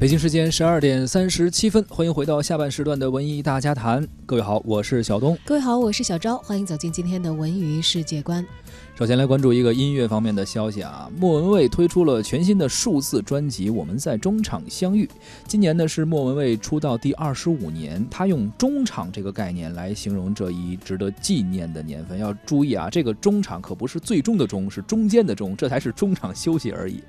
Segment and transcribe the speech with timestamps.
[0.00, 4.06] 北京时间十二点三十七分，欢迎回到下半时段的文艺大家谈。
[4.24, 5.36] 各位好，我是小东。
[5.44, 6.38] 各位好，我是小昭。
[6.38, 8.46] 欢迎走进今天的文娱世界观。
[8.94, 15.04] 首先来关注一个音乐方面的消息啊，莫文蔚推出了全新的数字专辑《我们在中场相遇》。
[15.46, 22.18] 今年呢是莫文蔚出道第二十五年，她用“中场”这个概念来形容这一值得纪念的年份。
[22.18, 27.00] 要注意啊，这个“中场”可不是最终的“终”，是中间的“中”，这才是中场休息而已。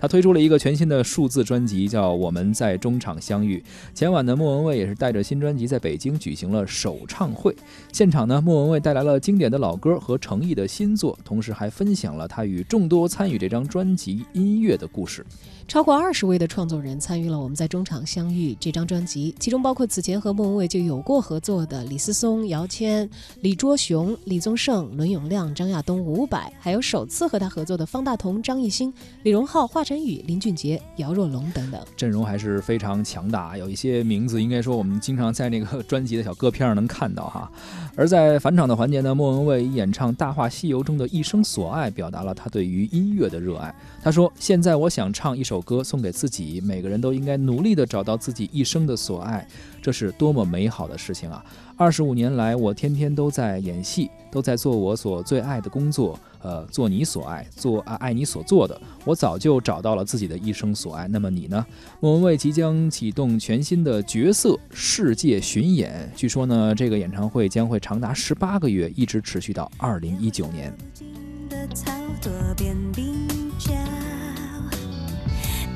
[0.00, 3.58] 她推出了一个全新的数字专辑，叫《我们在中场相遇》。
[3.94, 7.54] 前晚呢，莫文蔚也是带着新专辑在北京举行了首唱会，
[7.92, 15.24] 现场呢，莫文蔚带来了经典的老歌和诚意的新作，同时还分享了他与众多参与这张专辑音乐的故事。
[15.68, 33.56] 超过二十位的创作人参与了《我们在中场相遇》这张专辑，其中包括此前和莫文蔚就有过合作的李思松、姚谦、李卓雄、李宗盛、伦永亮、张亚东、伍佰，还有首次和他合作的方大同、张艺兴、李荣浩、华晨宇、林俊杰、姚若龙等等，阵容还是非常强大。
[33.56, 37.50] 有一些名字，应该说我们经常在那个专辑的小歌片上能看到哈。
[37.94, 43.74] 而在返场的环节呢，莫文蔚演唱《大话西游》中的一生所爱，表达了他对于音乐的热爱。
[44.02, 49.46] 他说：“现在我想唱一首歌送给自己，每个人都应该努力的找到自己一生的所爱，
[49.86, 51.44] 这是多么美好的事情啊！
[51.76, 58.80] 二十五年来，我天天都在演戏，都在做我所最爱的工作，呃，做你所爱，做爱爱你所做的。
[59.04, 61.06] 我早就找到了自己的一生所爱。
[61.06, 61.64] 那么你呢？”
[62.02, 70.76] 莫文蔚即将启动全新的角色世界巡演，据说呢，这个演唱会将会长达十八个月，一直持续到二零一九年。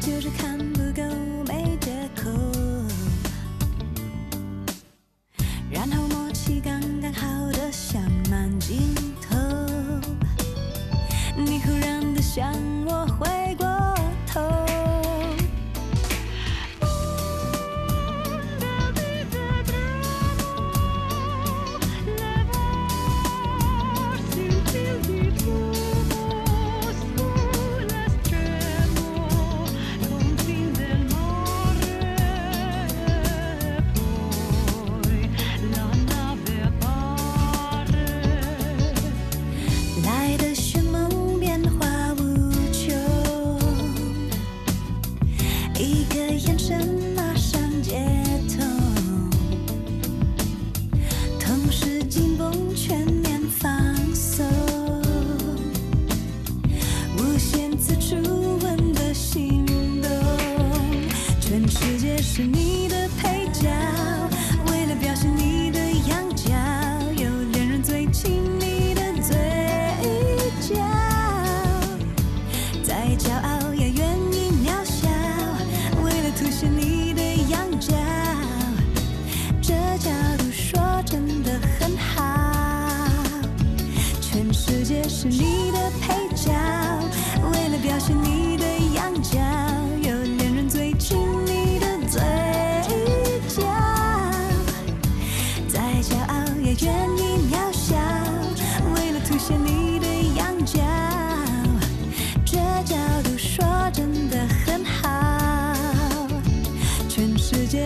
[0.01, 1.03] 就是看不够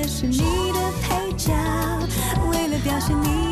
[0.07, 0.39] 是你
[0.73, 1.53] 的配角，
[2.51, 3.44] 为了表现你。